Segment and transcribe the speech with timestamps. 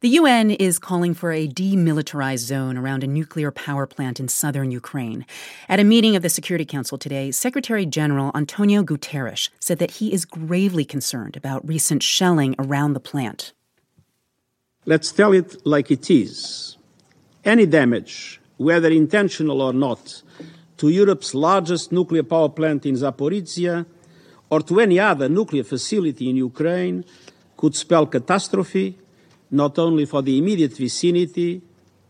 [0.00, 4.70] The UN is calling for a demilitarized zone around a nuclear power plant in southern
[4.70, 5.26] Ukraine.
[5.68, 10.10] At a meeting of the Security Council today, Secretary General Antonio Guterres said that he
[10.10, 13.52] is gravely concerned about recent shelling around the plant.
[14.86, 16.78] Let's tell it like it is.
[17.44, 20.22] Any damage, whether intentional or not,
[20.78, 23.84] to Europe's largest nuclear power plant in Zaporizhia
[24.48, 27.04] or to any other nuclear facility in Ukraine
[27.58, 28.96] could spell catastrophe
[29.50, 31.62] not only for the immediate vicinity,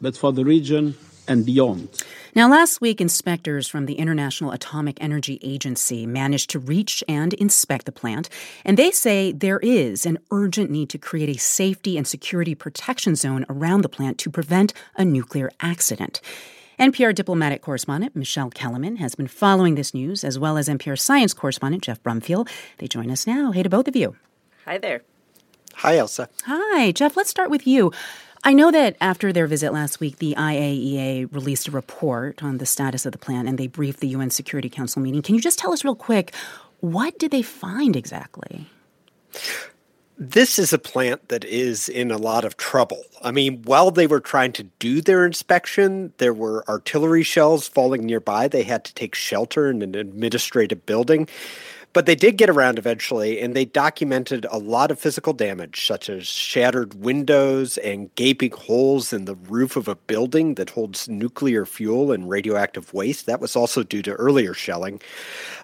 [0.00, 0.94] but for the region
[1.28, 1.88] and beyond.
[2.34, 7.86] Now, last week, inspectors from the International Atomic Energy Agency managed to reach and inspect
[7.86, 8.28] the plant,
[8.64, 13.14] and they say there is an urgent need to create a safety and security protection
[13.14, 16.20] zone around the plant to prevent a nuclear accident.
[16.78, 21.32] NPR diplomatic correspondent Michelle Kelemen has been following this news, as well as NPR science
[21.32, 22.46] correspondent Geoff Brumfiel.
[22.76, 23.50] They join us now.
[23.52, 24.14] Hey to both of you.
[24.66, 25.00] Hi there.
[25.76, 26.30] Hi, Elsa.
[26.44, 27.18] Hi, Geoff.
[27.18, 27.92] Let's start with you.
[28.44, 32.64] I know that after their visit last week, the IAEA released a report on the
[32.64, 35.20] status of the plant and they briefed the UN Security Council meeting.
[35.20, 36.34] Can you just tell us real quick,
[36.80, 38.66] what did they find exactly?
[40.16, 43.02] This is a plant that is in a lot of trouble.
[43.22, 48.06] I mean, while they were trying to do their inspection, there were artillery shells falling
[48.06, 48.48] nearby.
[48.48, 51.28] They had to take shelter in an administrative building.
[51.96, 56.10] But they did get around eventually, and they documented a lot of physical damage, such
[56.10, 61.64] as shattered windows and gaping holes in the roof of a building that holds nuclear
[61.64, 63.24] fuel and radioactive waste.
[63.24, 65.00] That was also due to earlier shelling.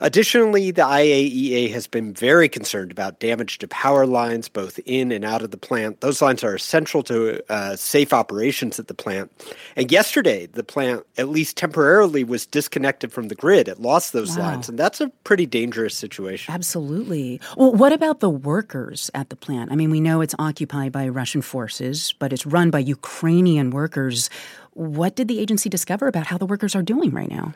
[0.00, 5.26] Additionally, the IAEA has been very concerned about damage to power lines, both in and
[5.26, 6.00] out of the plant.
[6.00, 9.30] Those lines are essential to uh, safe operations at the plant.
[9.76, 13.68] And yesterday, the plant, at least temporarily, was disconnected from the grid.
[13.68, 14.44] It lost those wow.
[14.44, 16.54] lines, and that's a pretty dangerous situation situation.
[16.54, 17.40] Absolutely.
[17.56, 19.72] Well, what about the workers at the plant?
[19.72, 24.30] I mean, we know it's occupied by Russian forces, but it's run by Ukrainian workers.
[24.74, 27.54] What did the agency discover about how the workers are doing right now?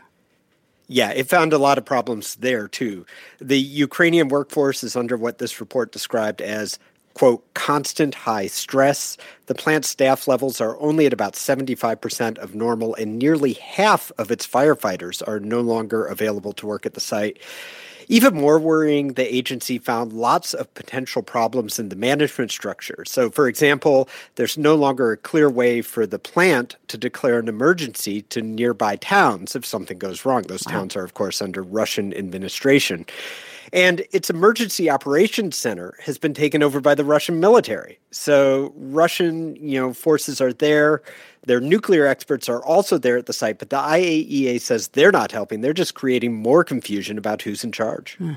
[0.88, 3.06] Yeah, it found a lot of problems there too.
[3.40, 6.78] The Ukrainian workforce is under what this report described as
[7.16, 9.16] quote, constant high stress.
[9.46, 14.30] The plant staff levels are only at about 75% of normal, and nearly half of
[14.30, 17.38] its firefighters are no longer available to work at the site.
[18.08, 23.02] Even more worrying, the agency found lots of potential problems in the management structure.
[23.06, 27.48] So, for example, there's no longer a clear way for the plant to declare an
[27.48, 30.42] emergency to nearby towns if something goes wrong.
[30.42, 30.72] Those wow.
[30.72, 33.06] towns are, of course, under Russian administration.
[33.72, 37.98] And its emergency operations center has been taken over by the Russian military.
[38.10, 41.02] So Russian, you know, forces are there.
[41.46, 45.30] Their nuclear experts are also there at the site, but the IAEA says they're not
[45.30, 45.60] helping.
[45.60, 48.16] They're just creating more confusion about who's in charge.
[48.16, 48.32] Hmm.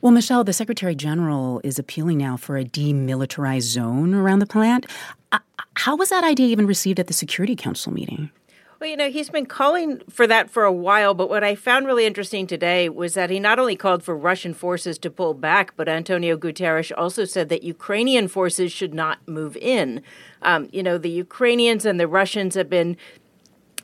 [0.00, 4.86] Well, Michelle, the Secretary General is appealing now for a demilitarized zone around the plant.
[5.32, 5.40] Uh,
[5.76, 8.30] how was that idea even received at the Security Council meeting?
[8.80, 11.86] Well, you know, he's been calling for that for a while, but what I found
[11.86, 15.74] really interesting today was that he not only called for Russian forces to pull back,
[15.76, 20.02] but Antonio Guterres also said that Ukrainian forces should not move in.
[20.42, 22.96] Um, you know, the Ukrainians and the Russians have been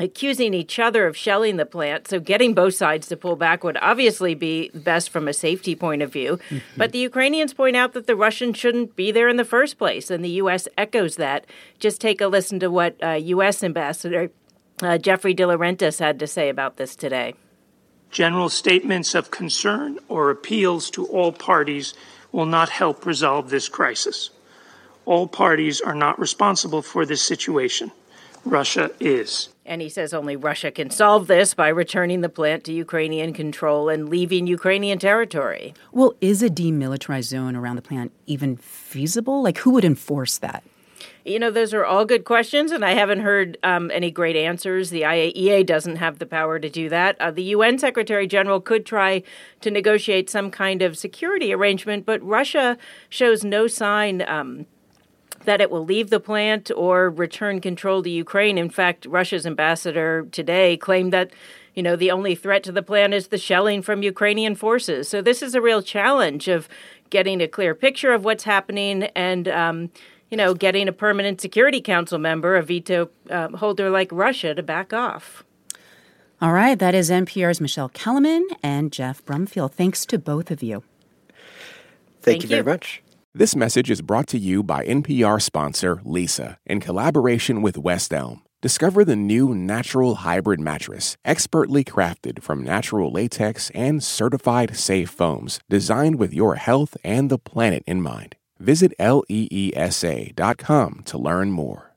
[0.01, 2.09] accusing each other of shelling the plant.
[2.09, 6.03] So getting both sides to pull back would obviously be best from a safety point
[6.03, 6.39] of view.
[6.49, 6.59] Mm-hmm.
[6.77, 10.11] But the Ukrainians point out that the Russians shouldn't be there in the first place,
[10.11, 10.67] and the U.S.
[10.79, 11.45] echoes that.
[11.79, 13.63] Just take a listen to what uh, U.S.
[13.63, 14.31] Ambassador
[14.83, 17.35] uh, Jeffrey DeLaurentis had to say about this today.
[18.11, 21.95] General statements of concern or appeals to all parties
[22.33, 24.31] will not help resolve this crisis.
[25.05, 27.93] All parties are not responsible for this situation.
[28.45, 29.49] Russia is.
[29.67, 33.89] And he says only Russia can solve this by returning the plant to Ukrainian control
[33.89, 35.75] and leaving Ukrainian territory.
[35.93, 39.43] Well, is a demilitarized zone around the plant even feasible?
[39.43, 40.65] Like, who would enforce that?
[41.25, 44.91] You know, those are all good questions, and I haven't heard um, any great answers.
[44.91, 47.21] The IAEA doesn't have the power to do that.
[47.21, 49.23] Uh, the UN Secretary General could try
[49.61, 52.79] to negotiate some kind of security arrangement, but Russia
[53.09, 54.23] shows no sign.
[54.27, 54.67] Um,
[55.45, 58.59] that it will leave the plant or return control to Ukraine.
[58.59, 61.33] In fact, Russia's ambassador today claimed that
[61.75, 65.09] you know the only threat to the plant is the shelling from Ukrainian forces.
[65.09, 66.69] So this is a real challenge of
[67.09, 69.91] getting a clear picture of what's happening and um,
[70.31, 74.63] you know, getting a permanent Security Council member, a veto uh, holder like Russia, to
[74.63, 75.45] back off.
[76.41, 79.71] All right, that is NPR's Michelle Kelemen and Geoff Brumfiel.
[79.71, 80.83] Thanks to both of you.
[82.23, 83.03] Thank, Thank you, you very much.
[83.35, 88.43] This message is brought to you by NPR sponsor Leesa in collaboration with West Elm.
[88.63, 95.61] Discover the new natural hybrid mattress, expertly crafted from natural latex and certified safe foams,
[95.71, 98.37] designed with your health and the planet in mind.
[98.61, 99.43] Visit leesa.com
[101.07, 101.91] to learn more.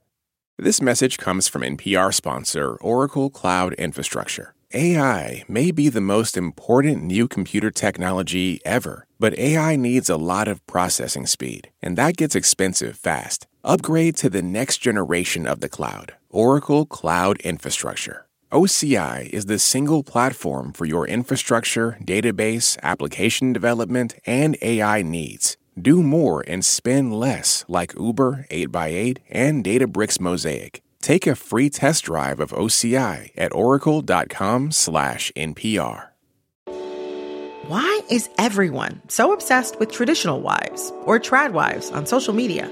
[0.58, 4.56] This message comes from NPR sponsor Oracle Cloud Infrastructure.
[4.74, 10.48] AI may be the most important new computer technology ever, but AI needs a lot
[10.48, 13.46] of processing speed, and that gets expensive fast.
[13.64, 18.26] Upgrade to the next generation of the cloud, Oracle Cloud Infrastructure.
[18.52, 25.58] OCI is the single platform for your infrastructure, database, application development, and AI needs.
[25.80, 30.84] Do more and spend less like Uber 8x8 and Databricks Mosaic.
[31.02, 36.08] Take a free test drive of OCI at oracle.com/npr.
[37.68, 42.70] Why is everyone so obsessed with traditional wives or trad wives on social media?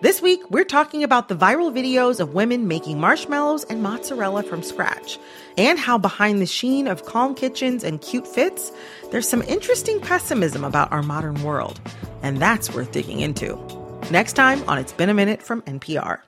[0.00, 4.62] This week, we're talking about the viral videos of women making marshmallows and mozzarella from
[4.62, 5.18] scratch,
[5.56, 8.72] and how behind the sheen of calm kitchens and cute fits,
[9.12, 11.80] there's some interesting pessimism about our modern world.
[12.22, 13.58] And that's worth digging into.
[14.10, 16.20] Next time on It's Been a Minute from NPR.